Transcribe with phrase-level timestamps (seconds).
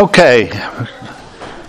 [0.00, 0.48] Okay,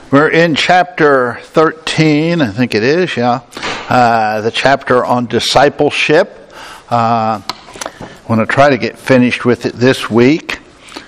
[0.09, 3.41] we're in chapter 13, I think it is, yeah.
[3.89, 6.49] Uh, the chapter on discipleship.
[6.89, 10.59] Uh, I want to try to get finished with it this week.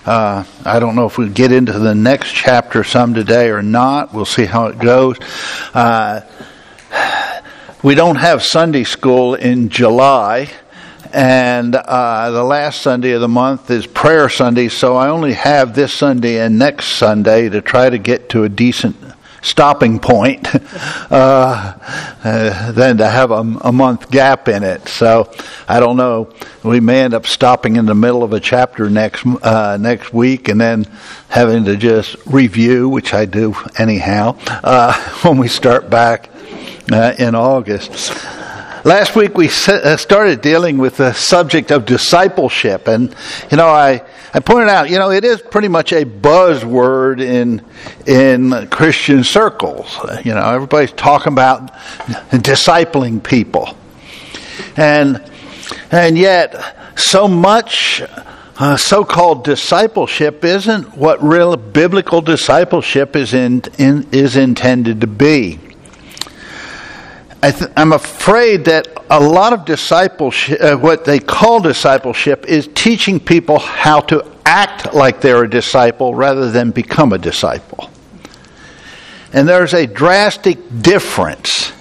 [0.05, 4.13] Uh, I don't know if we get into the next chapter some today or not.
[4.13, 5.17] We'll see how it goes.
[5.73, 6.23] Uh,
[7.83, 10.49] we don't have Sunday school in July
[11.13, 15.75] and uh, the last Sunday of the month is Prayer Sunday, so I only have
[15.75, 18.95] this Sunday and next Sunday to try to get to a decent
[19.43, 20.47] stopping point
[21.11, 21.77] uh,
[22.23, 24.87] uh, than to have a, a, month gap in it.
[24.87, 25.31] So
[25.67, 26.33] I don't know.
[26.63, 30.47] We may end up stopping in the middle of a chapter next uh, next week,
[30.47, 30.85] and then
[31.29, 36.31] having to just review, which I do anyhow, uh, when we start back
[36.91, 38.42] uh, in August.
[38.85, 43.15] Last week we uh, started dealing with the subject of discipleship, and
[43.49, 47.63] you know I, I pointed out you know it is pretty much a buzzword in
[48.05, 49.97] in Christian circles.
[50.25, 51.73] You know everybody's talking about
[52.31, 53.77] discipling people,
[54.75, 55.31] and
[55.89, 58.03] and yet so much
[58.57, 65.57] uh, so-called discipleship isn't what real biblical discipleship is in, in is intended to be.
[67.43, 73.19] I am afraid that a lot of discipleship, uh, what they call discipleship, is teaching
[73.19, 77.89] people how to act like they're a disciple rather than become a disciple.
[79.33, 81.73] And there's a drastic difference.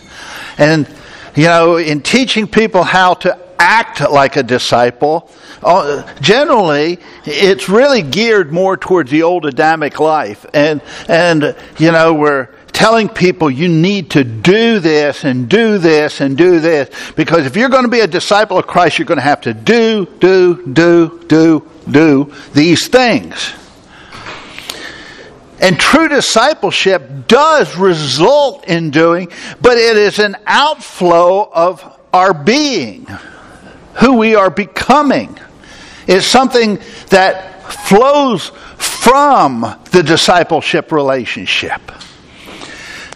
[0.59, 0.89] And,
[1.37, 5.31] you know, in teaching people how to act like a disciple,
[5.63, 10.45] uh, generally, it's really geared more towards the old Adamic life.
[10.53, 12.49] And, and, you know, we're,
[12.83, 16.91] telling people you need to do this and do this and do this.
[17.15, 19.55] Because if you're going to be a disciple of Christ, you're going to have to
[19.55, 23.53] do, do, do, do, do these things.
[25.61, 29.29] And true discipleship does result in doing,
[29.61, 33.07] but it is an outflow of our being,
[34.01, 35.39] who we are becoming.
[36.09, 39.61] It's something that flows from
[39.93, 41.81] the discipleship relationship.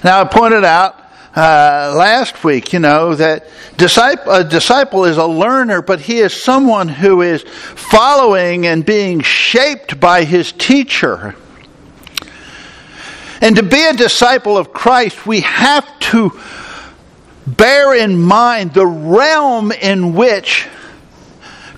[0.06, 0.94] Now, I pointed out
[1.34, 6.32] uh, last week, you know, that disciple, a disciple is a learner, but he is
[6.32, 11.34] someone who is following and being shaped by his teacher.
[13.40, 16.38] And to be a disciple of Christ, we have to
[17.44, 20.68] bear in mind the realm in which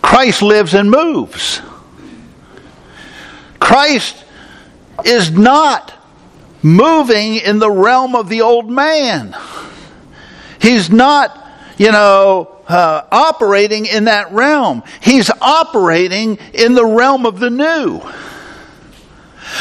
[0.02, 1.62] Christ lives and moves.
[3.58, 4.22] Christ
[5.06, 5.94] is not
[6.62, 9.36] moving in the realm of the old man.
[10.60, 14.82] He's not, you know, uh, operating in that realm.
[15.00, 18.00] He's operating in the realm of the new.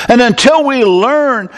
[0.10, 1.50] And until we learn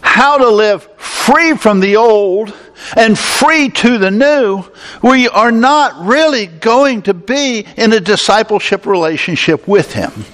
[0.00, 2.52] how to live free from the old
[2.96, 4.64] and free to the new,
[5.02, 10.24] we are not really going to be in a discipleship relationship with Him.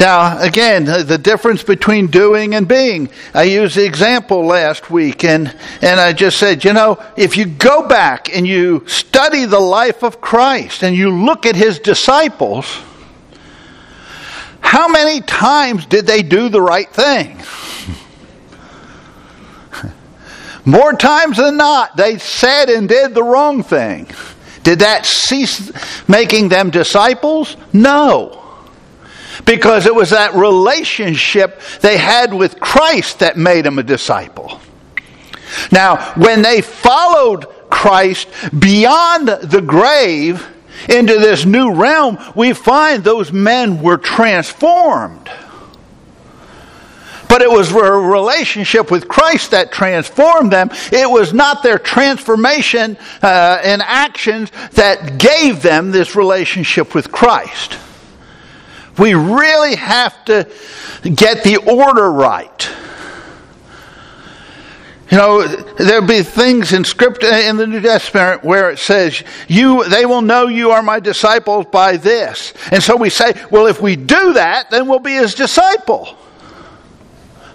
[0.00, 3.10] Now, again, the difference between doing and being.
[3.34, 7.44] I used the example last week, and, and I just said, you know, if you
[7.44, 12.64] go back and you study the life of Christ and you look at his disciples,
[14.62, 17.38] how many times did they do the right thing?
[20.64, 24.08] More times than not, they said and did the wrong thing.
[24.62, 25.70] Did that cease
[26.08, 27.58] making them disciples?
[27.74, 28.39] No
[29.50, 34.60] because it was that relationship they had with Christ that made them a disciple.
[35.72, 40.46] Now, when they followed Christ beyond the grave
[40.88, 45.28] into this new realm, we find those men were transformed.
[47.28, 50.70] But it was a relationship with Christ that transformed them.
[50.92, 57.78] It was not their transformation uh, and actions that gave them this relationship with Christ.
[59.00, 60.46] We really have to
[61.02, 62.70] get the order right.
[65.10, 69.84] You know, there'll be things in script in the New Testament where it says, "You,
[69.88, 73.80] they will know you are my disciples by this." And so we say, "Well, if
[73.80, 76.16] we do that, then we'll be his disciple."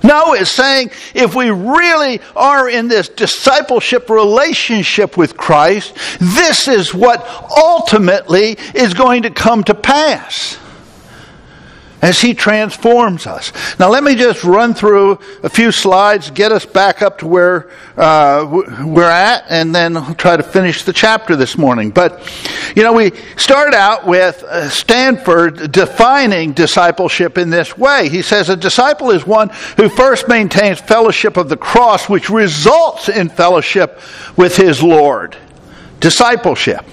[0.03, 6.93] No, it's saying if we really are in this discipleship relationship with Christ, this is
[6.93, 7.25] what
[7.57, 10.57] ultimately is going to come to pass.
[12.05, 13.51] As He transforms us.
[13.79, 17.67] Now, let me just run through a few slides, get us back up to where
[17.97, 18.45] uh,
[18.85, 21.89] we're at, and then I'll try to finish the chapter this morning.
[21.89, 22.21] But,
[22.75, 28.07] you know, we start out with uh, Stanford defining discipleship in this way.
[28.07, 33.09] He says a disciple is one who first maintains fellowship of the cross, which results
[33.09, 33.99] in fellowship
[34.37, 35.35] with his Lord.
[35.99, 36.85] Discipleship.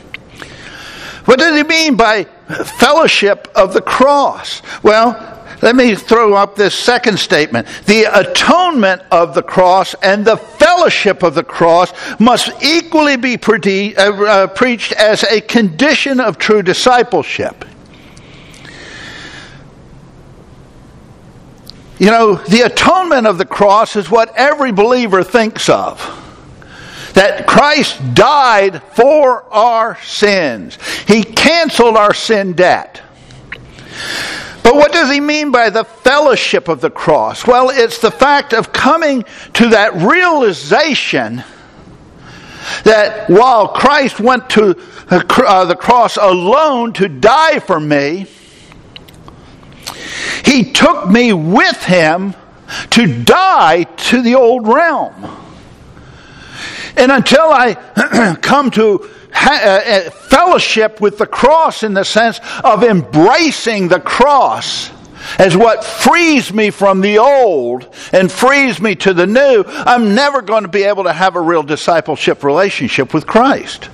[1.26, 4.62] What does he mean by fellowship of the cross?
[4.82, 5.32] Well,
[5.62, 7.69] let me throw up this second statement.
[7.87, 13.94] The atonement of the cross and the fellowship of the cross must equally be pre-
[13.94, 17.64] uh, uh, preached as a condition of true discipleship.
[21.99, 26.00] You know, the atonement of the cross is what every believer thinks of
[27.14, 30.79] that Christ died for our sins.
[31.06, 33.03] He canceled our sin debt.
[34.62, 37.47] But what does he mean by the fellowship of the cross?
[37.47, 39.25] Well, it's the fact of coming
[39.55, 41.44] to that realization
[42.85, 44.76] that while Christ went to
[45.11, 48.26] uh, the cross alone to die for me,
[50.44, 52.35] he took me with him
[52.91, 55.42] to die to the old realm.
[56.97, 62.41] And until I come to ha- uh, uh, fellowship with the cross in the sense
[62.62, 64.91] of embracing the cross
[65.39, 70.43] as what frees me from the old and frees me to the new, I'm never
[70.43, 73.88] going to be able to have a real discipleship relationship with Christ.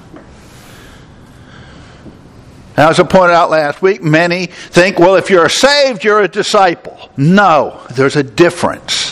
[2.76, 6.28] Now, as I pointed out last week, many think, well, if you're saved, you're a
[6.28, 7.10] disciple.
[7.16, 9.07] No, there's a difference.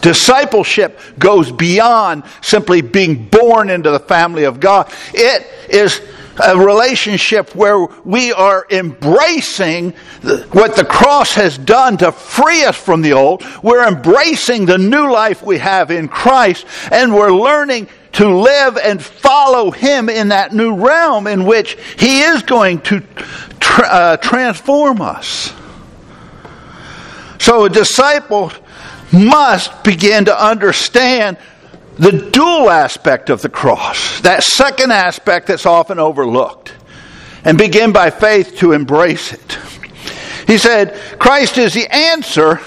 [0.00, 4.92] Discipleship goes beyond simply being born into the family of God.
[5.12, 6.00] It is
[6.40, 9.90] a relationship where we are embracing
[10.52, 13.44] what the cross has done to free us from the old.
[13.62, 19.02] We're embracing the new life we have in Christ, and we're learning to live and
[19.02, 23.02] follow Him in that new realm in which He is going to
[23.60, 25.52] tra- uh, transform us.
[27.38, 28.52] So, a disciple
[29.12, 31.36] must begin to understand
[31.98, 36.72] the dual aspect of the cross, that second aspect that's often overlooked,
[37.44, 39.58] and begin by faith to embrace it.
[40.46, 42.60] He said, Christ is the answer,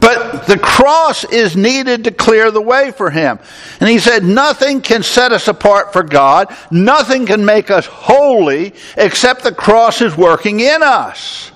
[0.00, 3.38] but the cross is needed to clear the way for him.
[3.80, 8.74] And he said, Nothing can set us apart for God, nothing can make us holy
[8.96, 11.50] except the cross is working in us.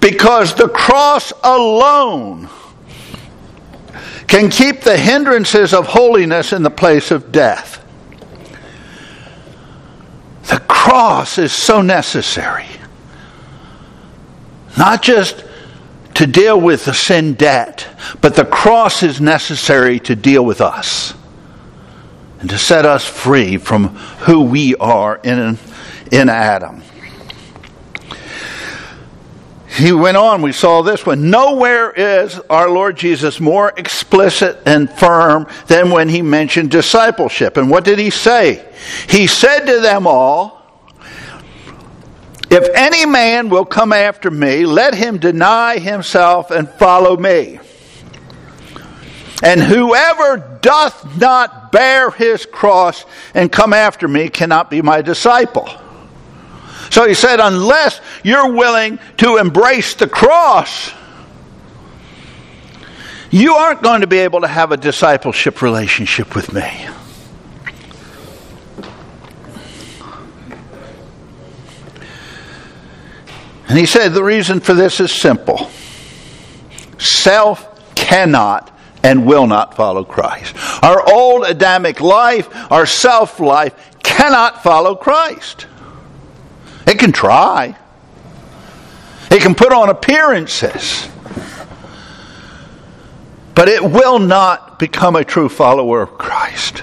[0.00, 2.48] Because the cross alone
[4.26, 7.84] can keep the hindrances of holiness in the place of death.
[10.48, 12.66] The cross is so necessary.
[14.76, 15.44] Not just
[16.14, 17.86] to deal with the sin debt,
[18.20, 21.14] but the cross is necessary to deal with us
[22.40, 23.88] and to set us free from
[24.26, 25.58] who we are in,
[26.12, 26.82] in Adam
[29.78, 31.30] he went on, we saw this one.
[31.30, 37.56] Nowhere is our Lord Jesus more explicit and firm than when he mentioned discipleship.
[37.56, 38.66] And what did he say?
[39.08, 40.62] He said to them all,
[42.50, 47.60] If any man will come after me, let him deny himself and follow me.
[49.42, 53.04] And whoever doth not bear his cross
[53.34, 55.68] and come after me cannot be my disciple.
[56.90, 60.92] So he said, unless you're willing to embrace the cross,
[63.30, 66.88] you aren't going to be able to have a discipleship relationship with me.
[73.68, 75.70] And he said the reason for this is simple
[76.96, 80.56] self cannot and will not follow Christ.
[80.82, 85.66] Our old Adamic life, our self life, cannot follow Christ.
[86.88, 87.76] It can try.
[89.30, 91.06] It can put on appearances.
[93.54, 96.82] But it will not become a true follower of Christ.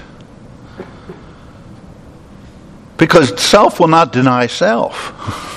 [2.98, 5.42] Because self will not deny self.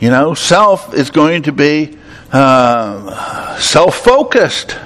[0.00, 1.98] You know, self is going to be
[2.30, 4.78] uh, self focused.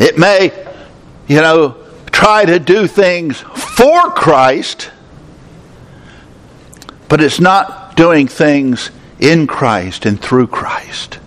[0.00, 0.50] It may,
[1.28, 1.83] you know,
[2.24, 4.90] try to do things for Christ,
[7.06, 8.90] but it's not doing things
[9.20, 11.18] in Christ and through Christ.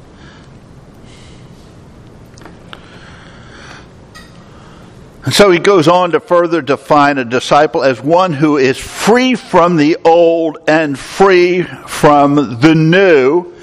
[5.23, 9.35] And so he goes on to further define a disciple as one who is free
[9.35, 13.53] from the old and free from the new.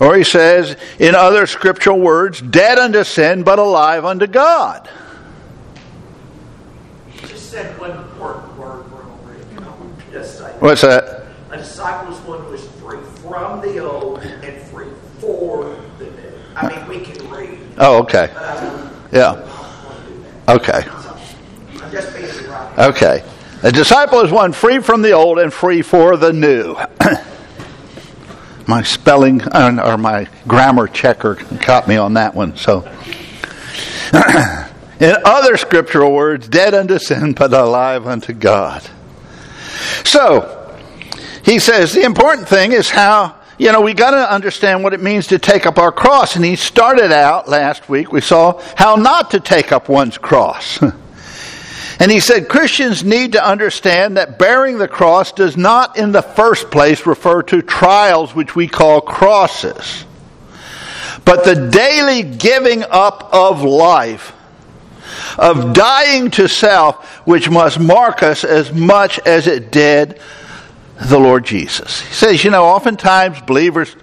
[0.00, 4.90] Or he says, in other scriptural words, dead unto sin but alive unto God.
[7.54, 9.20] You said one important word wrong.
[9.52, 9.76] You know,
[10.10, 10.58] disciple.
[10.58, 11.28] What's that?
[11.52, 14.88] A disciple is one who is free from the old and free
[15.20, 16.32] for the new.
[16.56, 18.28] I mean, we can read, Oh, okay.
[18.34, 19.30] but I Yeah.
[19.30, 20.56] I don't want to do that.
[20.56, 20.80] Okay.
[20.82, 22.88] So, I'm just being right.
[22.88, 23.24] Okay.
[23.62, 26.76] A disciple is one free from the old and free for the new.
[28.66, 32.56] my spelling uh, or my grammar checker caught me on that one.
[32.56, 32.80] So,
[35.04, 38.82] in other scriptural words, dead unto sin, but alive unto God.
[40.02, 40.80] So,
[41.44, 45.02] he says the important thing is how, you know, we got to understand what it
[45.02, 46.36] means to take up our cross.
[46.36, 50.82] And he started out last week, we saw how not to take up one's cross.
[52.00, 56.22] And he said Christians need to understand that bearing the cross does not, in the
[56.22, 60.04] first place, refer to trials which we call crosses,
[61.24, 64.32] but the daily giving up of life,
[65.38, 70.20] of dying to self, which must mark us as much as it did
[71.00, 72.00] the Lord Jesus.
[72.00, 73.96] He says, you know, oftentimes believers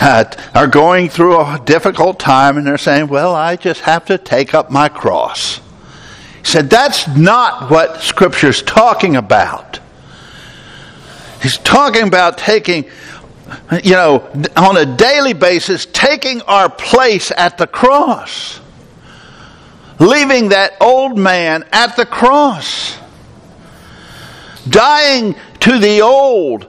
[0.00, 0.24] uh,
[0.54, 4.54] are going through a difficult time and they're saying, well, I just have to take
[4.54, 5.60] up my cross.
[6.38, 9.80] He said, that's not what Scripture's talking about.
[11.42, 12.84] He's talking about taking,
[13.82, 18.60] you know, on a daily basis, taking our place at the cross.
[19.98, 22.96] Leaving that old man at the cross.
[24.68, 26.68] Dying to the old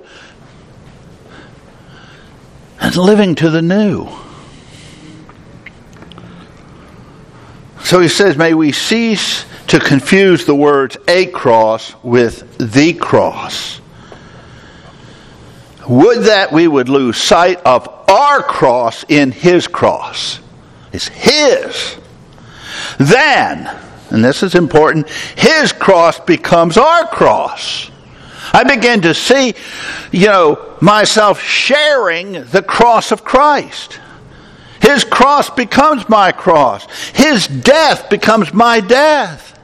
[2.80, 4.08] and living to the new.
[7.84, 13.82] So he says, may we cease to confuse the words a cross with the cross.
[15.88, 20.40] Would that we would lose sight of our cross in his cross.
[20.92, 21.98] It's his.
[22.98, 23.68] Then,
[24.10, 27.92] and this is important, his cross becomes our cross.
[28.54, 29.54] I begin to see,
[30.12, 34.00] you know, myself sharing the cross of Christ.
[34.82, 36.88] His cross becomes my cross.
[37.10, 39.60] His death becomes my death.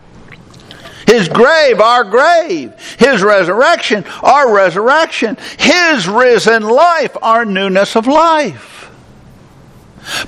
[1.08, 2.74] His grave, our grave.
[2.98, 5.38] His resurrection, our resurrection.
[5.58, 8.90] His risen life, our newness of life.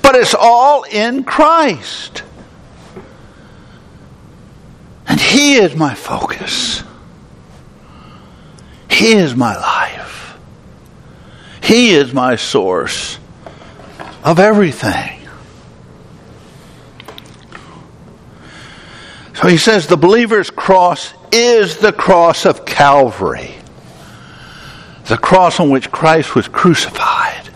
[0.02, 2.22] But it's all in Christ.
[5.08, 6.82] And He is my focus.
[8.90, 10.38] He is my life.
[11.62, 13.18] He is my source
[14.24, 15.20] of everything.
[19.34, 23.54] So he says the believer's cross is the cross of Calvary,
[25.08, 27.50] the cross on which Christ was crucified,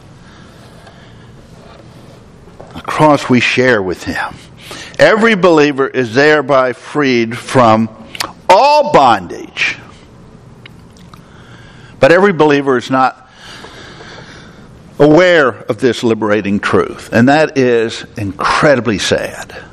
[2.74, 4.34] the cross we share with him.
[5.00, 7.88] Every believer is thereby freed from
[8.50, 9.78] all bondage.
[11.98, 13.30] But every believer is not
[14.98, 19.64] aware of this liberating truth, and that is incredibly sad.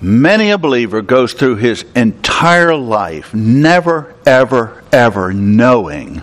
[0.00, 6.22] Many a believer goes through his entire life never, ever, ever knowing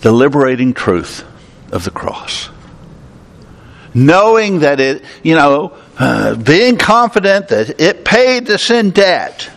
[0.00, 1.24] the liberating truth
[1.70, 2.48] of the cross.
[3.92, 9.50] Knowing that it, you know, uh, being confident that it paid the sin debt,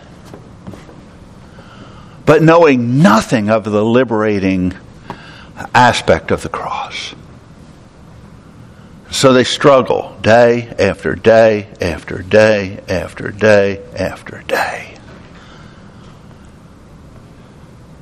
[2.26, 4.74] but knowing nothing of the liberating
[5.74, 7.14] aspect of the cross.
[9.10, 14.96] So they struggle day after day after day after day after day.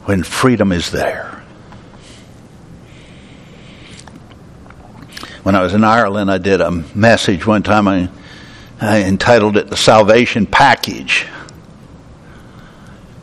[0.04, 1.41] When freedom is there.
[5.42, 7.88] When I was in Ireland, I did a message one time.
[7.88, 8.08] I,
[8.80, 11.26] I entitled it The Salvation Package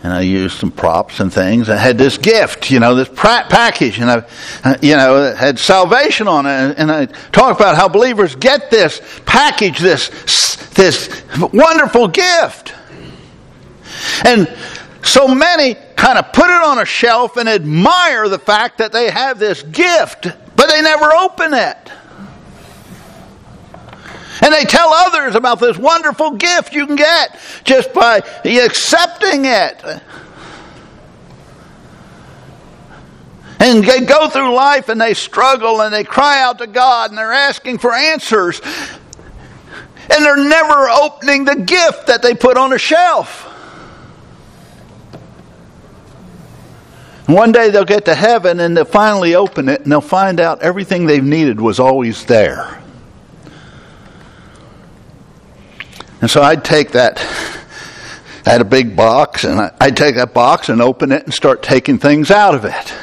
[0.01, 1.69] and I used some props and things.
[1.69, 4.23] I had this gift, you know, this package, and I,
[4.63, 6.75] uh, you know, it had salvation on it.
[6.77, 10.09] And I talk about how believers get this package, this
[10.73, 12.73] this wonderful gift.
[14.25, 14.47] And
[15.03, 19.09] so many kind of put it on a shelf and admire the fact that they
[19.09, 21.91] have this gift, but they never open it.
[24.41, 29.83] And they tell others about this wonderful gift you can get just by accepting it.
[33.59, 37.17] And they go through life and they struggle and they cry out to God and
[37.17, 38.61] they're asking for answers.
[40.11, 43.45] And they're never opening the gift that they put on a shelf.
[47.27, 50.63] One day they'll get to heaven and they'll finally open it and they'll find out
[50.63, 52.78] everything they've needed was always there.
[56.21, 57.19] And so I'd take that,
[58.45, 61.63] I had a big box, and I'd take that box and open it and start
[61.63, 62.93] taking things out of it.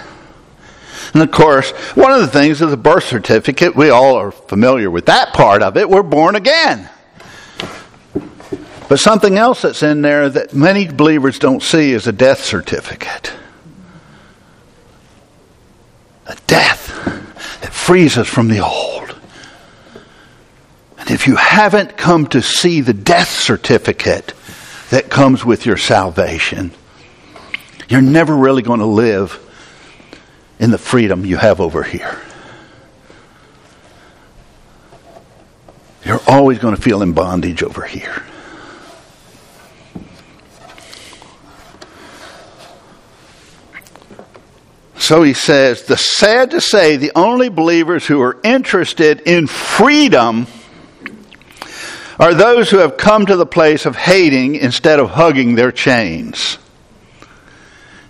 [1.14, 3.74] And of course, one of the things is the birth certificate.
[3.74, 5.88] We all are familiar with that part of it.
[5.88, 6.90] We're born again.
[8.88, 13.32] But something else that's in there that many believers don't see is a death certificate.
[16.26, 16.88] A death
[17.62, 19.15] that frees us from the old.
[21.06, 24.34] And if you haven't come to see the death certificate
[24.90, 26.72] that comes with your salvation,
[27.88, 29.40] you're never really going to live
[30.58, 32.20] in the freedom you have over here.
[36.04, 38.24] You're always going to feel in bondage over here.
[44.98, 50.48] So he says, the sad to say, the only believers who are interested in freedom
[52.18, 56.58] are those who have come to the place of hating instead of hugging their chains.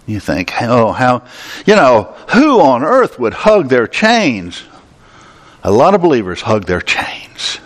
[0.06, 1.25] You think, oh, how,
[1.66, 4.62] you know, who on earth would hug their chains?
[5.64, 7.58] A lot of believers hug their chains.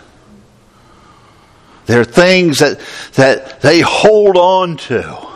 [1.85, 2.79] They're things that,
[3.13, 5.27] that they hold on to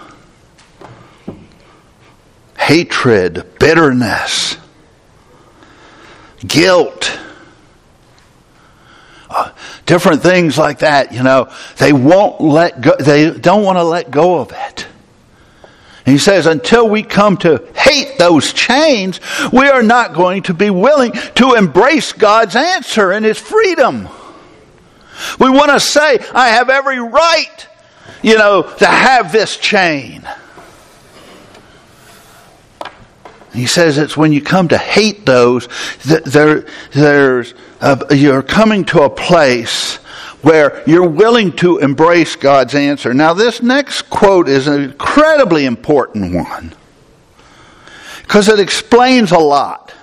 [2.57, 4.57] hatred, bitterness,
[6.47, 7.19] guilt,
[9.85, 11.13] different things like that.
[11.13, 14.87] You know, they won't let go, they don't want to let go of it.
[16.05, 19.19] He says, until we come to hate those chains,
[19.51, 24.07] we are not going to be willing to embrace God's answer and His freedom.
[25.39, 27.67] We want to say, I have every right,
[28.21, 30.27] you know, to have this chain.
[33.55, 35.67] He says it's when you come to hate those
[36.05, 39.95] that there, there's a, you're coming to a place
[40.41, 43.13] where you're willing to embrace God's answer.
[43.13, 46.75] Now, this next quote is an incredibly important one
[48.21, 49.93] because it explains a lot.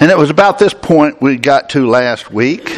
[0.00, 2.76] And it was about this point we got to last week.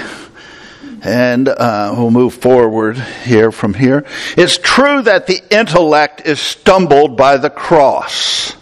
[1.02, 4.04] And uh, we'll move forward here from here.
[4.37, 8.54] It's true that the intellect is stumbled by the cross.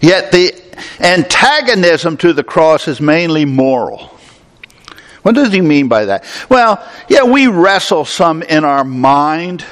[0.00, 0.54] Yet the
[1.00, 4.18] antagonism to the cross is mainly moral.
[5.22, 6.24] What does he mean by that?
[6.48, 9.64] Well, yeah, we wrestle some in our mind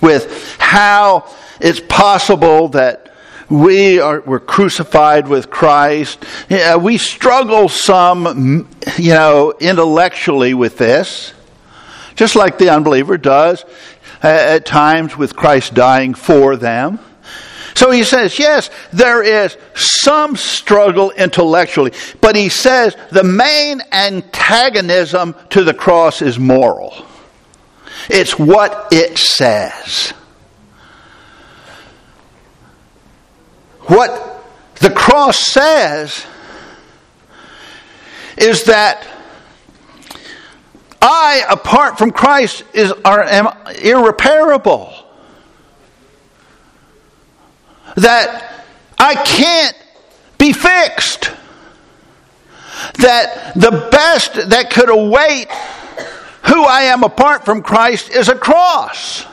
[0.00, 3.14] with how it's possible that
[3.48, 6.24] we are we're crucified with Christ.
[6.48, 11.32] Yeah, we struggle some, you know, intellectually with this,
[12.14, 13.64] just like the unbeliever does
[14.22, 16.98] at times with Christ dying for them.
[17.78, 25.36] So he says, yes, there is some struggle intellectually, but he says the main antagonism
[25.50, 27.06] to the cross is moral.
[28.10, 30.10] It's what it says.
[33.82, 34.42] What
[34.80, 36.26] the cross says
[38.36, 39.06] is that
[41.00, 45.07] I, apart from Christ, is, are, am irreparable
[48.02, 48.64] that
[48.98, 49.76] I can't
[50.38, 51.30] be fixed.
[52.98, 55.50] That the best that could await
[56.46, 59.26] who I am apart from Christ is a cross.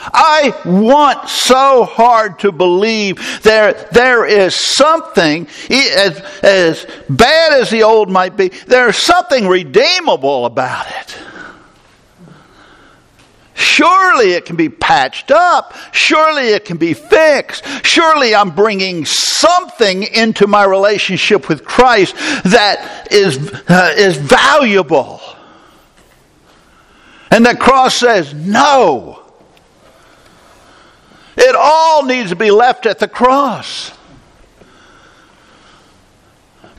[0.00, 7.82] I want so hard to believe there, there is something, as, as bad as the
[7.82, 11.16] old might be, there's something redeemable about it.
[13.58, 15.74] Surely it can be patched up.
[15.90, 17.64] Surely it can be fixed.
[17.84, 25.20] Surely I'm bringing something into my relationship with Christ that is, uh, is valuable.
[27.32, 29.24] And the cross says, no.
[31.36, 33.90] It all needs to be left at the cross.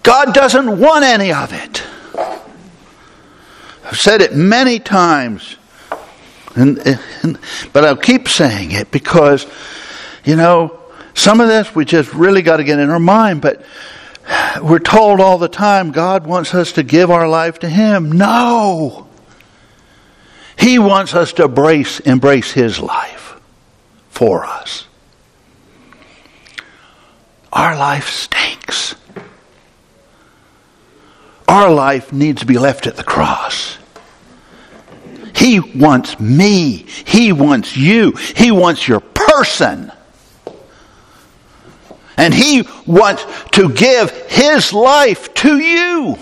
[0.02, 1.84] God doesn't want any of it.
[3.84, 5.58] I've said it many times.
[6.56, 6.80] And,
[7.24, 7.40] and,
[7.74, 9.46] but I'll keep saying it because,
[10.24, 10.80] you know,
[11.14, 13.42] some of this we just really got to get in our mind.
[13.42, 13.64] But
[14.62, 18.12] we're told all the time God wants us to give our life to Him.
[18.12, 19.08] No.
[20.58, 23.40] He wants us to embrace, embrace His life
[24.10, 24.86] for us.
[27.52, 28.96] our life stinks.
[31.48, 33.79] Our life needs to be left at the cross.
[35.36, 36.86] He wants me.
[37.06, 38.12] He wants you.
[38.36, 39.92] He wants your person.
[42.18, 46.18] And He wants to give His life to you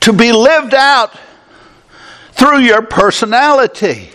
[0.00, 1.16] to be lived out
[2.32, 4.10] through your personality.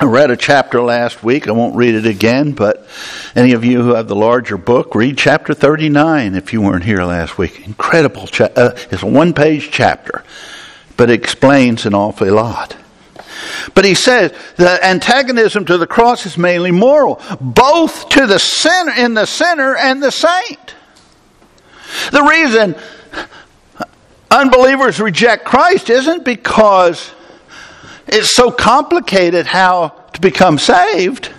[0.00, 1.46] I read a chapter last week.
[1.46, 2.86] I won't read it again, but
[3.36, 7.04] any of you who have the larger book, read chapter 39 if you weren't here
[7.04, 7.66] last week.
[7.66, 8.26] Incredible.
[8.26, 10.24] Cha- uh, it's a one page chapter,
[10.96, 12.78] but it explains an awful lot.
[13.74, 18.92] But he says the antagonism to the cross is mainly moral, both to the sinner
[18.96, 20.74] in the sinner and the saint.
[22.10, 22.74] The reason
[24.30, 27.12] unbelievers reject Christ isn't because
[28.12, 31.32] it's so complicated how to become saved.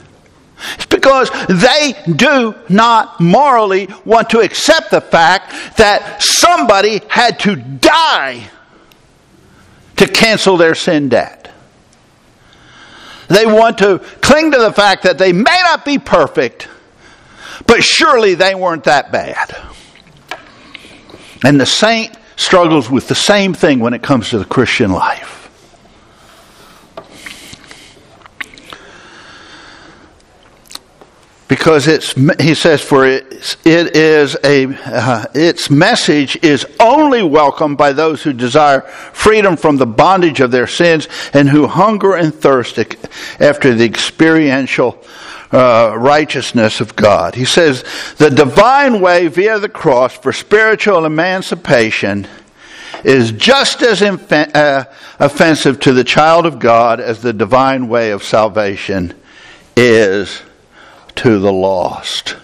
[0.76, 7.56] It's because they do not morally want to accept the fact that somebody had to
[7.56, 8.50] die
[9.98, 11.52] to cancel their sin debt.
[13.28, 16.68] They want to cling to the fact that they may not be perfect,
[17.66, 19.56] but surely they weren't that bad.
[21.44, 25.41] And the saint struggles with the same thing when it comes to the Christian life.
[31.52, 37.78] Because it's he says for it, it is a uh, its message is only welcomed
[37.78, 38.80] by those who desire
[39.12, 42.80] freedom from the bondage of their sins and who hunger and thirst
[43.42, 45.04] after the experiential
[45.52, 47.36] uh, righteousness of God.
[47.36, 47.84] He says
[48.18, 52.30] the divine way via the cross for spiritual emancipation
[53.04, 54.86] is just as uh,
[55.20, 59.14] offensive to the child of God as the divine way of salvation
[59.76, 60.44] is
[61.16, 62.36] to the lost.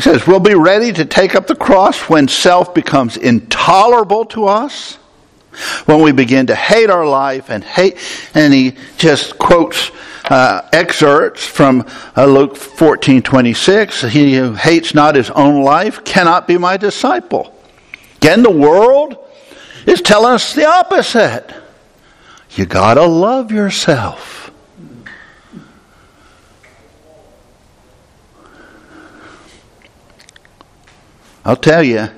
[0.00, 4.94] says, We'll be ready to take up the cross when self becomes intolerable to us,
[5.84, 7.98] when we begin to hate our life and hate,
[8.34, 9.90] and he just quotes
[10.30, 11.84] uh, excerpts from
[12.16, 14.02] uh, Luke 14 26.
[14.02, 17.54] He who hates not his own life cannot be my disciple.
[18.20, 19.16] Again, the world
[19.86, 21.54] is telling us the opposite.
[22.50, 24.50] You got to love yourself.
[31.46, 32.08] I'll tell you,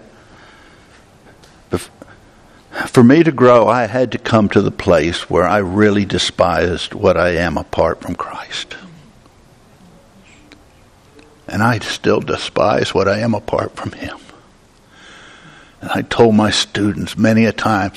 [2.89, 6.95] for me to grow, I had to come to the place where I really despised
[6.95, 8.77] what I am apart from Christ.
[11.47, 14.19] And I still despise what I am apart from Him.
[15.83, 17.93] And I told my students many a time,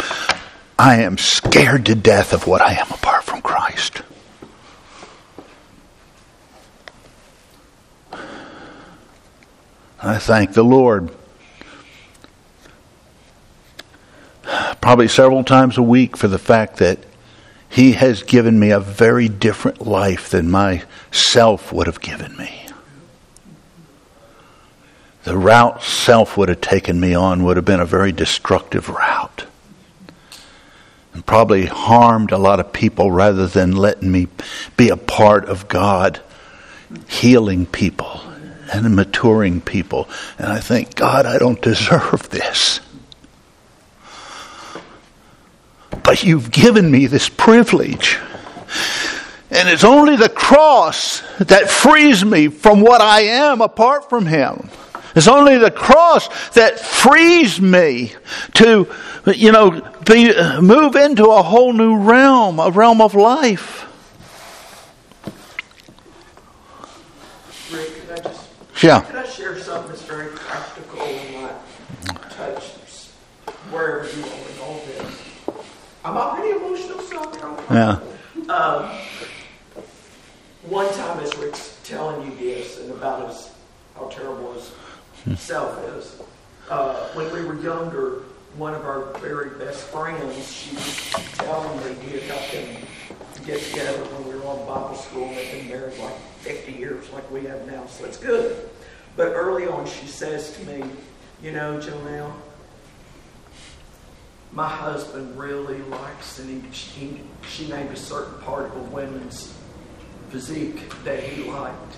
[0.77, 4.01] I am scared to death of what I am apart from Christ.
[10.01, 11.11] I thank the Lord.
[14.81, 16.99] Probably several times a week for the fact that
[17.69, 22.64] He has given me a very different life than my self would have given me
[25.25, 29.45] the route self would have taken me on would have been a very destructive route.
[31.13, 34.27] And probably harmed a lot of people rather than letting me
[34.77, 36.21] be a part of God
[37.07, 38.21] healing people
[38.71, 40.07] and maturing people.
[40.37, 42.79] And I think, God, I don't deserve this.
[46.03, 48.19] But you've given me this privilege.
[49.49, 54.69] And it's only the cross that frees me from what I am apart from Him.
[55.15, 58.13] It's only the cross that frees me
[58.55, 58.93] to,
[59.33, 63.83] you know, be, move into a whole new realm, a realm of life.
[67.71, 68.49] Rick, could I just,
[68.83, 69.01] yeah.
[69.01, 72.73] Could I share something that's very practical and might touch
[73.71, 75.65] wherever you are with all this?
[76.03, 77.99] I'm already emotional, so Yeah.
[78.53, 78.99] Um,
[80.63, 83.51] one time, as Rick's telling you this and about his
[83.95, 84.71] how terrible his
[85.33, 86.21] self is.
[86.69, 88.23] Uh, when we were younger,
[88.57, 93.61] one of our very best friends, she was telling me he had helped them get
[93.61, 95.25] together when we were on Bible school.
[95.25, 98.69] and They've been married like 50 years, like we have now, so it's good.
[99.15, 100.83] But early on, she says to me,
[101.41, 102.33] You know, Jonelle,
[104.51, 109.54] my husband really likes, and he, he, she named a certain part of a woman's
[110.35, 111.95] physique that he liked,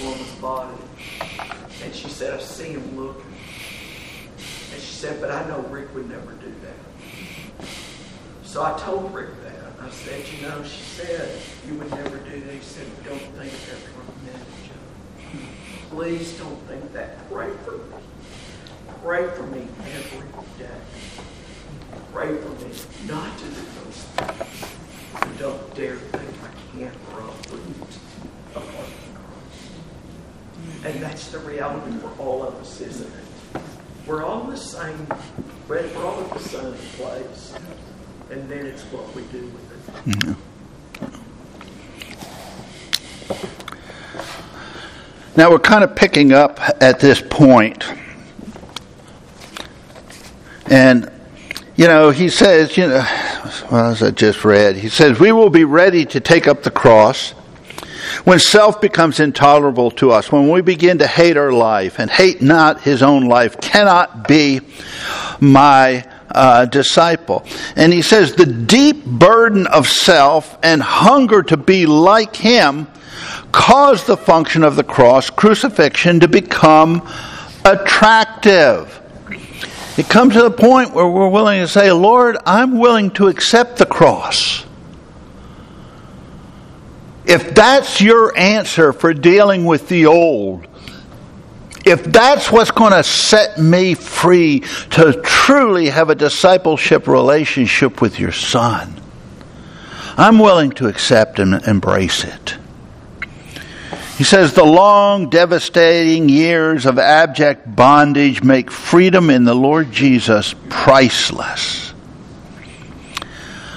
[0.00, 0.76] woman's body.
[1.82, 3.34] And she said, I see him looking.
[4.72, 7.66] And she said, but I know Rick would never do that.
[8.44, 9.54] So I told Rick that.
[9.80, 11.28] I said, you know, she said
[11.66, 12.54] you would never do that.
[12.54, 15.40] He said, don't think that for a minute, Joe.
[15.90, 17.28] Please don't think that.
[17.28, 17.96] Pray for me.
[19.02, 20.28] Pray for me every
[20.64, 20.78] day.
[22.12, 22.70] Pray for me
[23.08, 24.83] not to do those things.
[25.38, 27.98] Don't dare think I can't grow fruit
[28.54, 28.88] apart.
[30.84, 33.62] And that's the reality for all of us, isn't it?
[34.06, 35.06] We're all in the same,
[35.68, 37.54] we're all at the same place.
[38.30, 40.36] And then it's what we do with it.
[45.36, 47.84] Now we're kind of picking up at this point.
[50.66, 51.10] And,
[51.76, 53.04] you know, he says, you know,
[53.44, 57.34] as I just read, he says, we will be ready to take up the cross
[58.24, 62.42] when self becomes intolerable to us, when we begin to hate our life and hate
[62.42, 64.60] not his own life, cannot be
[65.40, 67.44] my uh, disciple.
[67.76, 72.88] And he says, the deep burden of self and hunger to be like him
[73.52, 77.08] caused the function of the cross, crucifixion, to become
[77.64, 79.00] attractive.
[79.96, 83.76] It comes to the point where we're willing to say, Lord, I'm willing to accept
[83.76, 84.64] the cross.
[87.24, 90.66] If that's your answer for dealing with the old,
[91.84, 98.18] if that's what's going to set me free to truly have a discipleship relationship with
[98.18, 99.00] your son,
[100.16, 102.56] I'm willing to accept and embrace it.
[104.16, 110.54] He says the long, devastating years of abject bondage make freedom in the Lord Jesus
[110.68, 111.92] priceless.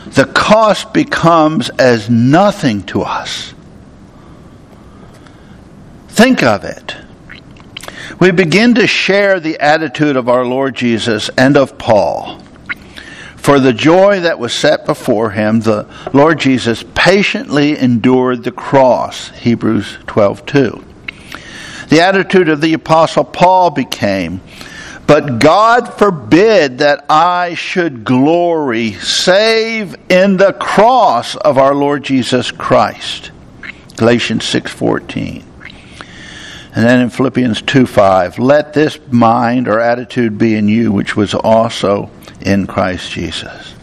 [0.06, 3.54] The cost becomes as nothing to us.
[6.10, 6.96] Think of it.
[8.20, 12.42] We begin to share the attitude of our Lord Jesus and of Paul.
[13.48, 19.30] For the joy that was set before him, the Lord Jesus patiently endured the cross.
[19.40, 20.84] Hebrews 12:2.
[21.88, 24.42] The attitude of the apostle Paul became,
[25.08, 32.52] but God forbid that I should glory save in the cross of our Lord Jesus
[32.52, 33.32] Christ.
[33.96, 35.44] Galatians 6:14.
[36.76, 41.34] And then in Philippians 2:5, let this mind or attitude be in you which was
[41.34, 42.10] also
[42.42, 43.74] in Christ Jesus.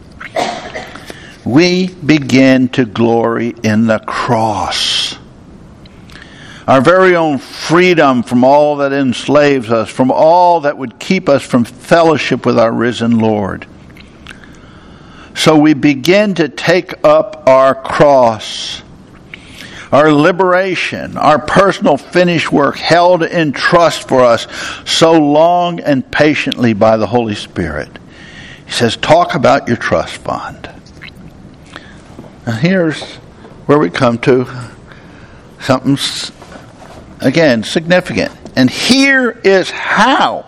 [1.45, 5.19] We begin to glory in the cross.
[6.67, 11.43] Our very own freedom from all that enslaves us, from all that would keep us
[11.43, 13.67] from fellowship with our risen Lord.
[15.35, 18.83] So we begin to take up our cross,
[19.93, 24.47] our liberation, our personal finished work held in trust for us
[24.87, 27.91] so long and patiently by the Holy Spirit.
[28.67, 30.71] He says, Talk about your trust fund.
[32.47, 33.03] And here's
[33.67, 34.47] where we come to
[35.61, 35.99] something,
[37.21, 38.33] again, significant.
[38.57, 40.47] And here is how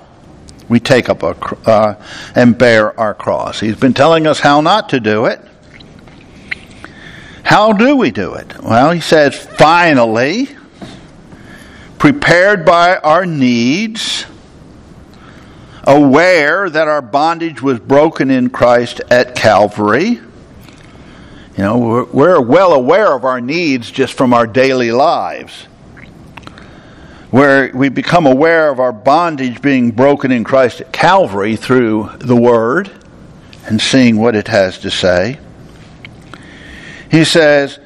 [0.68, 1.22] we take up
[1.66, 1.94] uh,
[2.34, 3.60] and bear our cross.
[3.60, 5.40] He's been telling us how not to do it.
[7.42, 8.60] How do we do it?
[8.60, 10.48] Well, he says, finally,
[11.98, 14.26] prepared by our needs
[15.86, 20.20] aware that our bondage was broken in Christ at Calvary.
[21.56, 25.64] You know, we're, we're well aware of our needs just from our daily lives.
[27.30, 32.36] Where we become aware of our bondage being broken in Christ at Calvary through the
[32.36, 32.90] Word
[33.66, 35.38] and seeing what it has to say.
[37.10, 37.78] He says,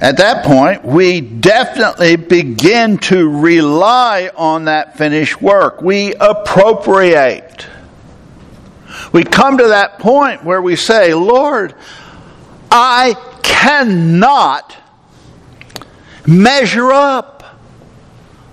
[0.00, 5.80] at that point, we definitely begin to rely on that finished work.
[5.80, 7.66] We appropriate.
[9.12, 11.74] We come to that point where we say, Lord,
[12.70, 14.76] I cannot
[16.26, 17.42] measure up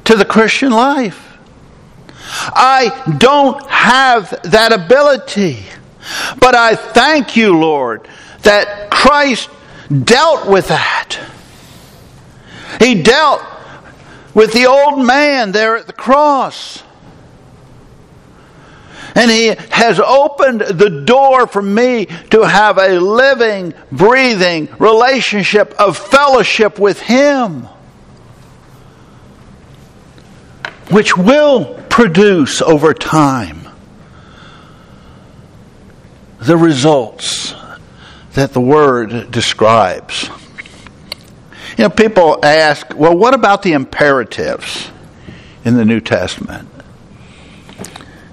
[0.06, 1.38] to the Christian life.
[2.26, 5.60] I don't have that ability.
[6.40, 8.08] But I thank you, Lord,
[8.44, 9.50] that Christ
[9.94, 11.20] dealt with that.
[12.80, 13.42] He dealt
[14.34, 16.84] with the old man there at the cross.
[19.16, 25.98] And he has opened the door for me to have a living, breathing relationship of
[25.98, 27.68] fellowship with him,
[30.90, 33.68] which will produce over time
[36.40, 37.54] the results
[38.34, 40.30] that the Word describes.
[41.78, 44.90] You know, people ask, well, what about the imperatives
[45.66, 46.70] in the New Testament?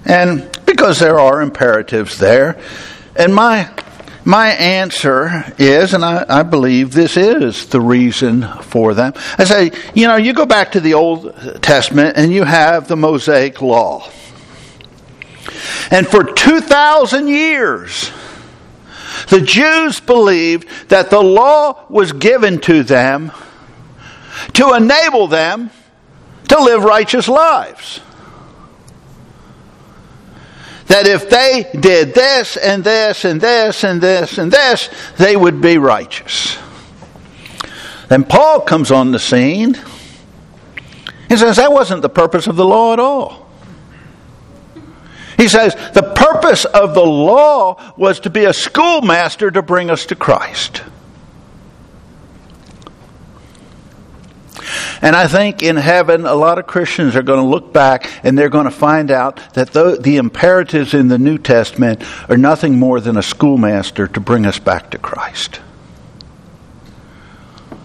[0.05, 2.61] And because there are imperatives there.
[3.15, 3.69] And my
[4.23, 9.13] my answer is, and I, I, believe this is the reason for them.
[9.39, 11.33] I say, you know, you go back to the Old
[11.63, 14.07] Testament and you have the Mosaic Law.
[15.89, 18.11] And for 2,000 years,
[19.29, 23.31] the Jews believed that the law was given to them
[24.53, 25.69] to enable them
[26.47, 28.01] to live righteous lives
[30.91, 35.61] that if they did this and this and this and this and this, they would
[35.61, 36.57] be righteous.
[38.09, 39.75] Then Paul comes on the scene
[41.29, 43.40] and says that wasn't the purpose of the law at all.
[45.41, 50.05] He says the purpose of the law was to be a schoolmaster to bring us
[50.05, 50.83] to Christ.
[55.01, 58.37] And I think in heaven, a lot of Christians are going to look back and
[58.37, 62.99] they're going to find out that the, imperatives in the New Testament are nothing more
[62.99, 65.59] than a schoolmaster to bring us back to Christ.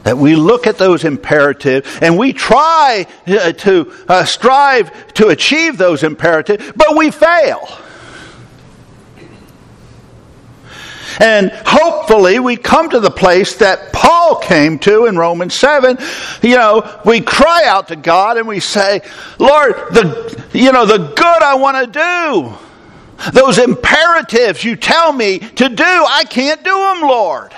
[0.07, 5.79] That we look at those imperatives and we try uh, to uh, strive to achieve
[5.79, 7.67] those imperatives, but we fail.
[11.19, 15.99] And hopefully we come to the place that Paul came to in Romans 7.
[16.41, 19.01] You know, we cry out to God and we say,
[19.41, 22.55] Lord, the, you know, the good I want to
[23.25, 27.53] do, those imperatives you tell me to do, I can't do them, Lord.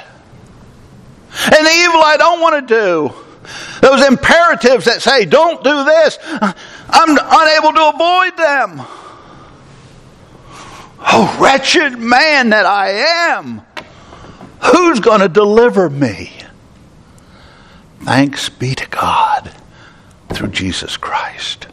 [1.44, 3.14] And the evil I don't want to do,
[3.80, 8.86] those imperatives that say, don't do this, I'm unable to avoid them.
[11.00, 12.90] Oh, wretched man that I
[13.30, 13.62] am!
[14.72, 16.32] Who's going to deliver me?
[18.02, 19.52] Thanks be to God
[20.30, 21.68] through Jesus Christ.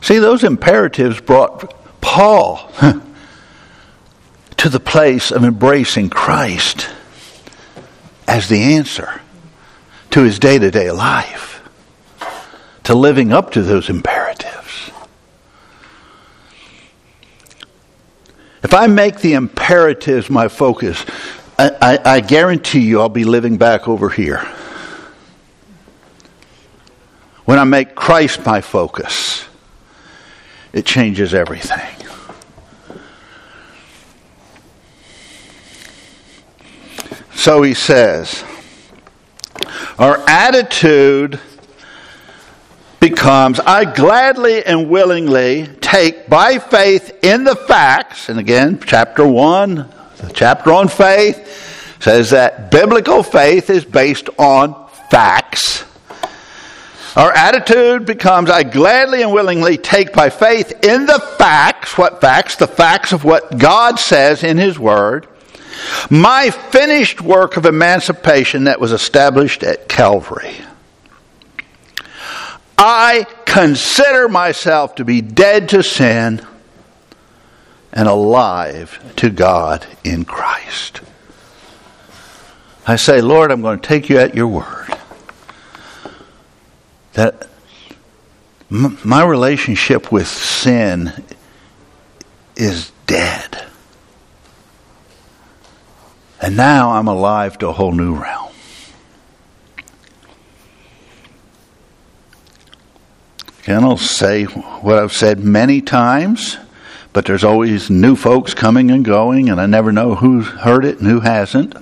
[0.00, 2.70] See, those imperatives brought Paul
[4.58, 6.88] to the place of embracing Christ
[8.26, 9.20] as the answer
[10.10, 11.62] to his day to day life,
[12.84, 14.90] to living up to those imperatives.
[18.62, 21.04] If I make the imperatives my focus,
[21.58, 24.40] I, I, I guarantee you I'll be living back over here.
[27.44, 29.46] When I make Christ my focus,
[30.72, 31.97] it changes everything.
[37.38, 38.42] So he says,
[39.96, 41.38] our attitude
[42.98, 49.76] becomes I gladly and willingly take by faith in the facts, and again, chapter 1,
[49.76, 55.84] the chapter on faith, says that biblical faith is based on facts.
[57.14, 61.96] Our attitude becomes I gladly and willingly take by faith in the facts.
[61.96, 62.56] What facts?
[62.56, 65.28] The facts of what God says in His Word.
[66.10, 70.56] My finished work of emancipation that was established at Calvary.
[72.76, 76.46] I consider myself to be dead to sin
[77.92, 81.00] and alive to God in Christ.
[82.86, 84.96] I say, Lord, I'm going to take you at your word.
[87.14, 87.48] That
[88.70, 91.12] my relationship with sin
[92.56, 93.67] is dead.
[96.40, 98.52] And now I'm alive to a whole new realm.
[103.66, 106.56] And I'll say what I've said many times,
[107.12, 110.98] but there's always new folks coming and going, and I never know who's heard it
[110.98, 111.74] and who hasn't.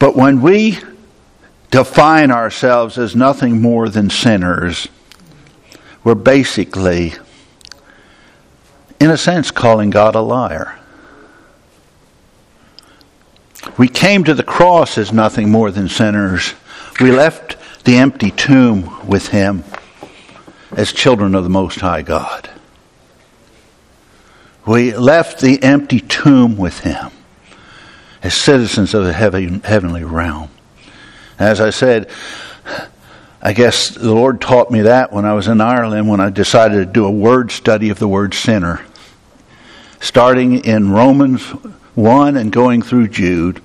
[0.00, 0.78] But when we
[1.70, 4.88] define ourselves as nothing more than sinners,
[6.02, 7.14] we're basically,
[8.98, 10.78] in a sense, calling God a liar.
[13.78, 16.54] We came to the cross as nothing more than sinners.
[17.00, 19.64] We left the empty tomb with him
[20.72, 22.50] as children of the Most High God.
[24.66, 27.10] We left the empty tomb with him
[28.22, 30.48] as citizens of the heavenly realm.
[31.38, 32.08] As I said,
[33.42, 36.76] I guess the Lord taught me that when I was in Ireland when I decided
[36.76, 38.80] to do a word study of the word sinner.
[40.00, 41.52] Starting in Romans
[41.94, 43.62] 1 and going through Jude,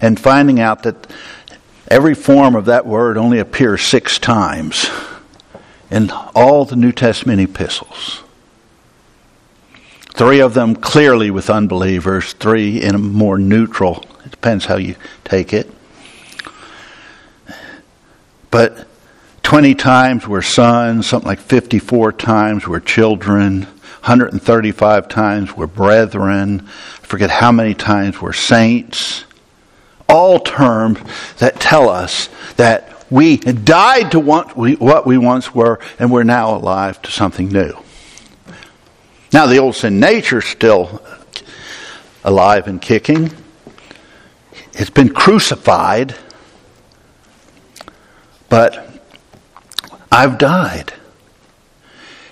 [0.00, 1.10] and finding out that
[1.88, 4.90] Every form of that word only appears six times
[5.88, 8.22] in all the New Testament epistles.
[10.12, 14.04] Three of them clearly with unbelievers, three in a more neutral.
[14.24, 15.70] It depends how you take it.
[18.50, 18.88] But
[19.44, 26.68] 20 times we're sons, something like 54 times we're children, 135 times we're brethren,
[27.06, 29.24] I forget how many times we're saints.
[30.08, 30.98] All terms
[31.38, 37.00] that tell us that we died to what we once were and we're now alive
[37.02, 37.74] to something new.
[39.32, 41.00] Now, the old sin nature is still
[42.24, 43.30] alive and kicking.
[44.72, 46.16] It's been crucified,
[48.48, 49.00] but
[50.10, 50.92] I've died.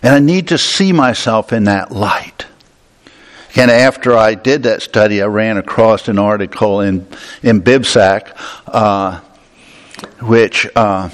[0.03, 2.47] And I need to see myself in that light.
[3.57, 7.07] And after I did that study, I ran across an article in,
[7.43, 8.33] in BibSac,
[8.67, 9.21] uh,
[10.21, 11.09] which, uh,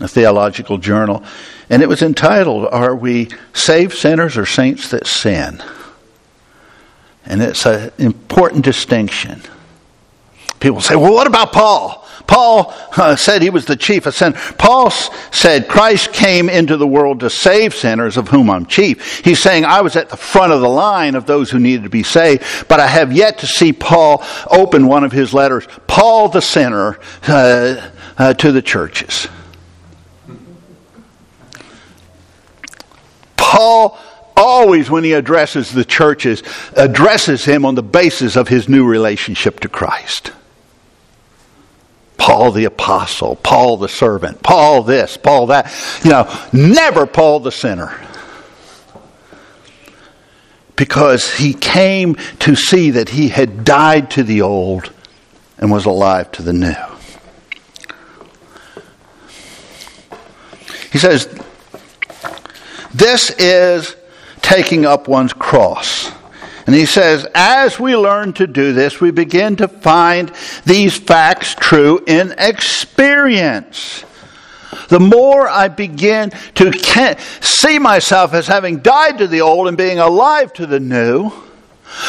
[0.00, 1.24] a theological journal,
[1.70, 5.62] and it was entitled, Are We Saved Sinners or Saints That Sin?
[7.24, 9.42] And it's an important distinction.
[10.60, 12.05] People say, well, what about Paul?
[12.26, 14.40] Paul uh, said he was the chief of sinners.
[14.58, 19.24] Paul said Christ came into the world to save sinners, of whom I'm chief.
[19.24, 21.90] He's saying I was at the front of the line of those who needed to
[21.90, 26.28] be saved, but I have yet to see Paul open one of his letters, Paul
[26.28, 26.98] the sinner,
[27.28, 29.28] uh, uh, to the churches.
[33.36, 33.98] Paul
[34.36, 36.42] always, when he addresses the churches,
[36.74, 40.32] addresses him on the basis of his new relationship to Christ.
[42.18, 45.72] Paul the apostle, Paul the servant, Paul this, Paul that.
[46.04, 48.00] You know, never Paul the sinner.
[50.74, 54.92] Because he came to see that he had died to the old
[55.58, 56.74] and was alive to the new.
[60.92, 61.28] He says,
[62.94, 63.96] This is
[64.42, 66.10] taking up one's cross.
[66.66, 70.32] And he says, as we learn to do this, we begin to find
[70.64, 74.04] these facts true in experience.
[74.88, 80.00] The more I begin to see myself as having died to the old and being
[80.00, 81.32] alive to the new,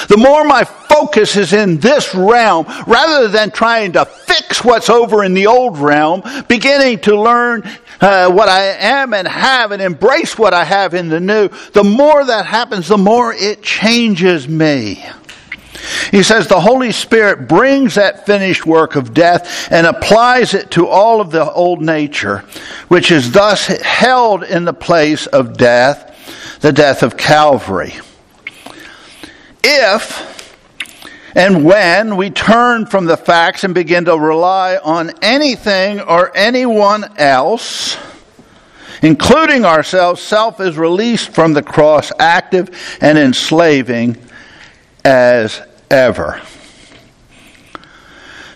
[0.09, 5.23] the more my focus is in this realm, rather than trying to fix what's over
[5.23, 7.63] in the old realm, beginning to learn
[8.01, 11.84] uh, what I am and have and embrace what I have in the new, the
[11.84, 15.03] more that happens, the more it changes me.
[16.11, 20.88] He says the Holy Spirit brings that finished work of death and applies it to
[20.88, 22.39] all of the old nature,
[22.88, 27.93] which is thus held in the place of death, the death of Calvary.
[29.70, 30.38] If
[31.36, 37.05] and when we turn from the facts and begin to rely on anything or anyone
[37.18, 37.97] else,
[39.01, 42.70] including ourselves, self is released from the cross, active
[43.01, 44.18] and enslaving
[45.03, 45.61] as
[45.91, 46.41] ever.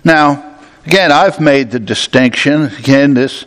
[0.04, 2.64] Now, again, I've made the distinction.
[2.64, 3.46] Again, this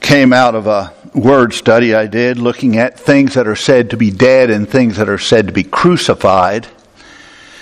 [0.00, 3.96] came out of a word study I did looking at things that are said to
[3.96, 6.68] be dead and things that are said to be crucified.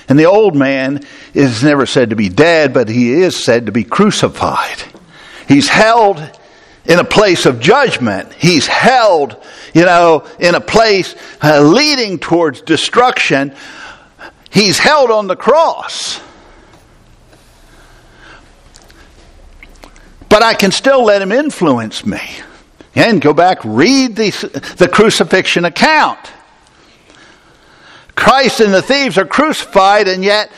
[0.09, 3.73] And the old man is never said to be dead, but he is said to
[3.73, 4.83] be crucified.
[5.49, 6.19] He's held
[6.85, 8.33] in a place of judgment.
[8.35, 9.43] He's held,
[9.73, 13.55] you know, in a place uh, leading towards destruction.
[14.51, 16.21] He's held on the cross.
[20.29, 22.21] But I can still let him influence me.
[22.95, 24.31] And go back, read the,
[24.79, 26.19] the crucifixion account.
[28.15, 30.51] Christ and the thieves are crucified, and yet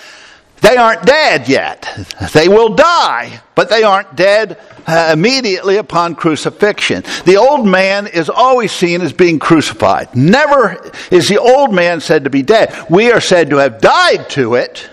[0.61, 1.89] they aren't dead yet.
[2.33, 7.03] They will die, but they aren't dead uh, immediately upon crucifixion.
[7.25, 10.15] The old man is always seen as being crucified.
[10.15, 12.75] Never is the old man said to be dead.
[12.91, 14.89] We are said to have died to it,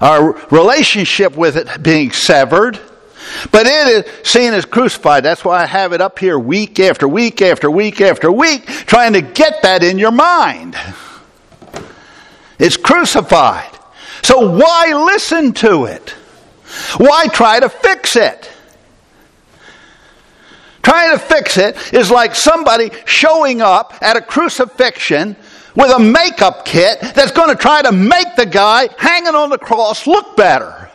[0.00, 2.78] our relationship with it being severed.
[3.52, 5.24] But it is seen as crucified.
[5.24, 9.12] That's why I have it up here week after week after week after week, trying
[9.14, 10.76] to get that in your mind.
[12.58, 13.70] It's crucified.
[14.22, 16.10] So why listen to it?
[16.98, 18.50] Why try to fix it?
[20.82, 25.36] Trying to fix it is like somebody showing up at a crucifixion
[25.74, 29.58] with a makeup kit that's going to try to make the guy hanging on the
[29.58, 30.89] cross look better.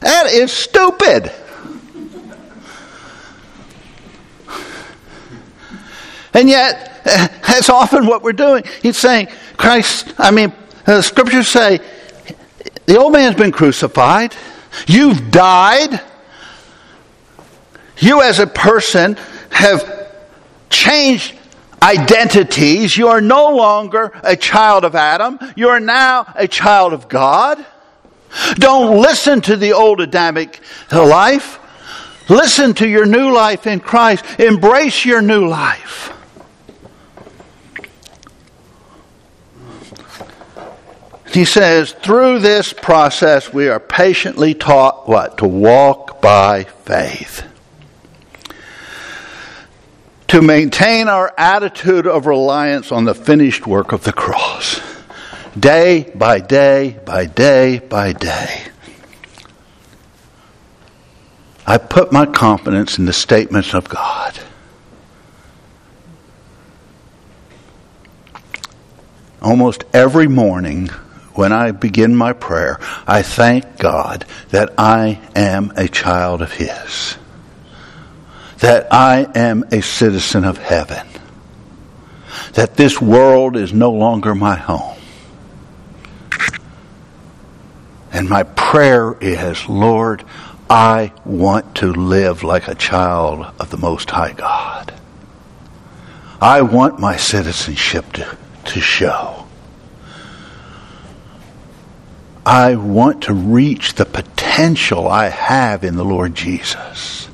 [0.00, 1.32] That is stupid.
[6.34, 8.64] And yet, uh, that's often what we're doing.
[8.82, 10.52] He's saying, Christ, I mean,
[10.84, 11.80] the scriptures say,
[12.86, 14.34] the old man's been crucified.
[14.86, 16.00] You've died.
[17.98, 19.16] You, as a person,
[19.50, 20.08] have
[20.70, 21.34] changed
[21.82, 22.96] identities.
[22.96, 25.38] You are no longer a child of Adam.
[25.56, 27.64] You are now a child of God.
[28.54, 30.60] Don't listen to the old Adamic
[30.92, 31.58] life.
[32.28, 34.24] Listen to your new life in Christ.
[34.38, 36.12] Embrace your new life.
[41.32, 45.38] He says, through this process, we are patiently taught what?
[45.38, 47.44] To walk by faith.
[50.28, 54.80] To maintain our attitude of reliance on the finished work of the cross.
[55.58, 58.64] Day by day by day by day.
[61.66, 64.38] I put my confidence in the statements of God.
[69.40, 70.88] Almost every morning
[71.34, 77.16] when I begin my prayer, I thank God that I am a child of His,
[78.58, 81.06] that I am a citizen of heaven,
[82.54, 84.97] that this world is no longer my home.
[88.12, 90.24] And my prayer is, Lord,
[90.70, 94.94] I want to live like a child of the Most High God.
[96.40, 98.36] I want my citizenship to,
[98.66, 99.46] to show.
[102.44, 107.28] I want to reach the potential I have in the Lord Jesus.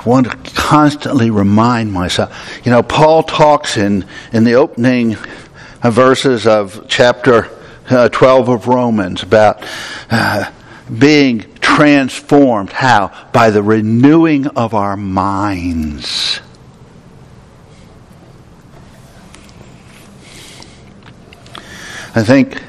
[0.00, 2.62] I want to constantly remind myself.
[2.64, 5.16] You know, Paul talks in, in the opening
[5.82, 7.50] verses of chapter
[7.90, 9.62] uh, 12 of Romans about
[10.10, 10.50] uh,
[10.98, 12.72] being transformed.
[12.72, 13.28] How?
[13.32, 16.40] By the renewing of our minds.
[22.14, 22.62] I think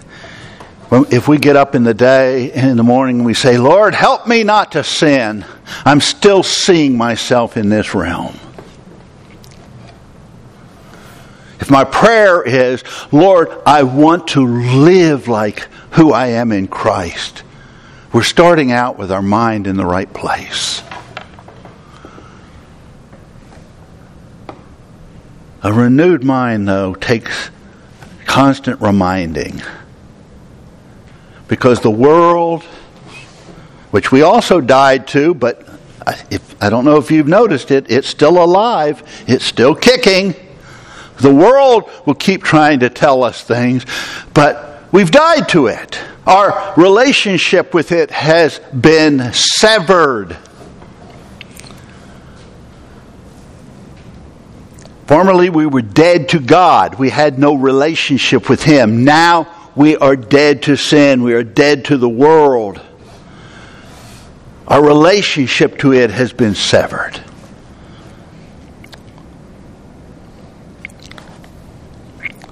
[0.92, 4.28] if we get up in the day, in the morning, and we say, Lord, help
[4.28, 5.46] me not to sin,
[5.86, 8.36] I'm still seeing myself in this realm.
[11.62, 17.44] If my prayer is, Lord, I want to live like who I am in Christ,
[18.12, 20.84] we're starting out with our mind in the right place.
[25.64, 27.52] A renewed mind, though, takes
[28.26, 29.62] constant reminding.
[31.52, 32.64] Because the world,
[33.91, 35.68] which we also died to, but
[36.30, 40.34] if, I don't know if you've noticed it, it's still alive, it's still kicking.
[41.18, 43.86] The world will keep trying to tell us things,
[44.34, 45.99] but we've died to it.
[46.26, 50.38] Our relationship with it has been severed.
[55.06, 56.97] Formerly, we were dead to God.
[56.97, 59.04] We had no relationship with Him.
[59.04, 61.24] Now, we are dead to sin.
[61.24, 62.82] We are dead to the world.
[64.68, 67.22] Our relationship to it has been severed.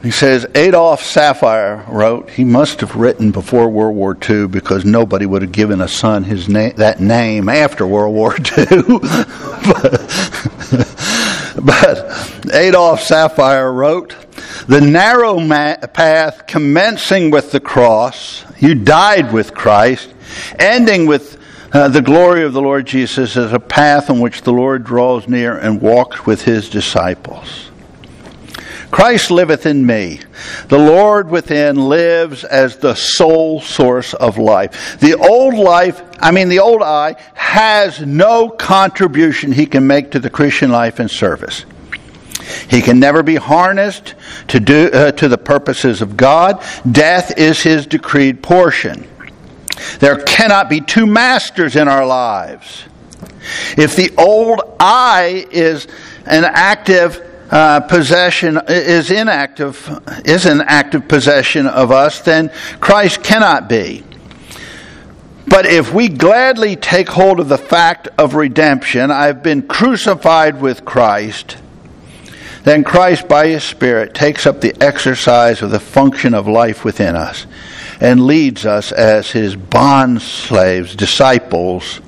[0.02, 5.26] He says Adolph Saphir wrote, he must have written before World War II because nobody
[5.26, 8.38] would have given a son his na- that name after World War II.
[9.68, 10.06] but,
[11.62, 14.16] but Adolph Saphir wrote,
[14.70, 20.14] The narrow ma- path commencing with the cross, you died with Christ,
[20.60, 21.40] ending with
[21.74, 25.28] uh, the glory of the Lord Jesus is a path on which the Lord draws
[25.28, 27.72] near and walks with his disciples.
[28.92, 30.20] Christ liveth in me.
[30.68, 35.00] The Lord within lives as the sole source of life.
[35.00, 40.20] The old life, I mean, the old I, has no contribution he can make to
[40.20, 41.66] the Christian life and service.
[42.70, 44.16] He can never be harnessed
[44.50, 46.64] to, do, uh, to the purposes of God.
[46.90, 49.08] Death is his decreed portion.
[50.00, 52.84] There cannot be two masters in our lives.
[53.78, 55.88] If the old I is
[56.26, 59.90] an active uh, possession is inactive,
[60.26, 64.04] is an active possession of us, then Christ cannot be.
[65.48, 70.86] But if we gladly take hold of the fact of redemption, I've been crucified with
[70.86, 71.58] Christ,
[72.64, 77.16] then Christ, by His Spirit, takes up the exercise of the function of life within
[77.16, 77.48] us
[78.02, 82.02] and leads us as His bond slaves, disciples,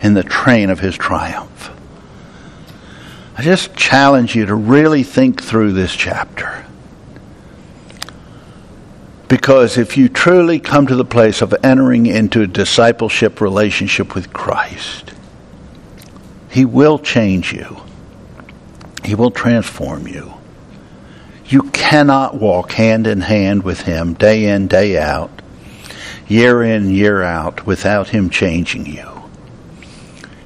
[0.00, 1.70] in the train of His triumph.
[3.36, 6.64] I just challenge you to really think through this chapter.
[9.28, 14.32] Because if you truly come to the place of entering into a discipleship relationship with
[14.32, 15.12] Christ,
[16.50, 17.76] He will change you.
[19.04, 20.34] He will transform you.
[21.46, 25.30] You cannot walk hand in hand with Him day in, day out,
[26.26, 29.18] year in, year out, without Him changing you.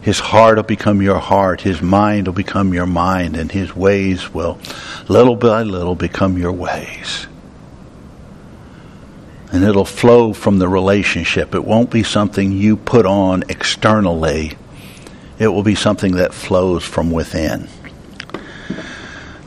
[0.02, 1.60] His heart will become your heart.
[1.60, 3.36] His mind will become your mind.
[3.36, 4.58] And his ways will,
[5.08, 7.28] little by little, become your ways.
[9.52, 11.54] And it'll flow from the relationship.
[11.54, 14.52] It won't be something you put on externally.
[15.38, 17.68] It will be something that flows from within.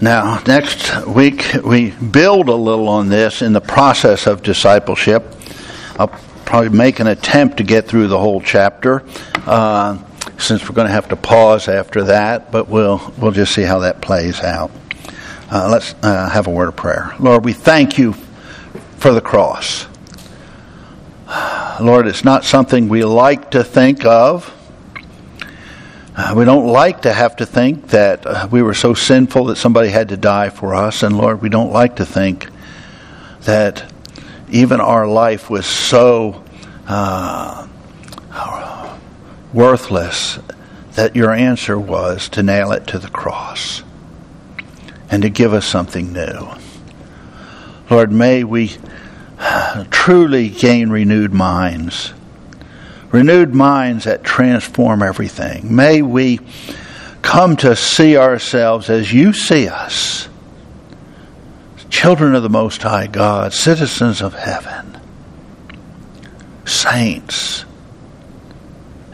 [0.06, 5.34] Now, next week, we build a little on this in the process of discipleship.
[5.98, 6.10] I'll
[6.46, 9.04] probably make an attempt to get through the whole chapter,
[9.48, 9.98] uh,
[10.38, 13.80] since we're going to have to pause after that, but we'll, we'll just see how
[13.80, 14.70] that plays out.
[15.50, 17.16] Uh, let's uh, have a word of prayer.
[17.20, 18.14] Lord, we thank you
[18.98, 19.88] for the cross.
[21.82, 24.54] Lord, it's not something we like to think of.
[26.18, 29.58] Uh, we don't like to have to think that uh, we were so sinful that
[29.58, 31.04] somebody had to die for us.
[31.04, 32.48] And Lord, we don't like to think
[33.42, 33.92] that
[34.50, 36.42] even our life was so
[36.88, 37.68] uh,
[39.54, 40.40] worthless
[40.94, 43.84] that your answer was to nail it to the cross
[45.10, 46.48] and to give us something new.
[47.90, 48.78] Lord, may we
[49.92, 52.14] truly gain renewed minds
[53.12, 55.76] renewed minds that transform everything.
[55.76, 56.40] May we
[57.22, 60.28] come to see ourselves as you see us
[61.96, 65.00] children of the Most High God, citizens of heaven,
[66.66, 67.64] saints,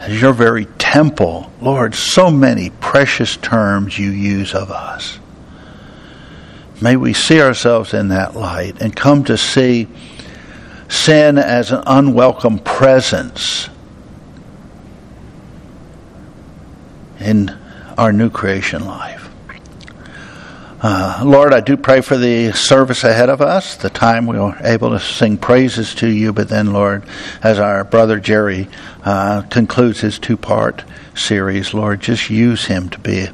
[0.00, 1.52] as your very temple.
[1.60, 5.20] Lord, so many precious terms you use of us.
[6.80, 9.86] May we see ourselves in that light and come to see
[10.88, 13.68] sin as an unwelcome presence
[17.22, 17.56] in
[17.96, 19.28] our new creation life.
[20.84, 24.58] Uh, Lord, I do pray for the service ahead of us, the time we are
[24.62, 27.04] able to sing praises to you, but then, Lord,
[27.40, 28.68] as our brother Jerry
[29.04, 30.82] uh, concludes his two part
[31.14, 33.28] series, Lord, just use him to be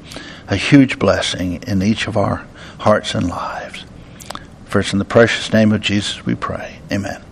[0.48, 2.46] a huge blessing in each of our
[2.80, 3.86] hearts and lives.
[4.66, 6.80] First, in the precious name of Jesus, we pray.
[6.92, 7.22] Amen.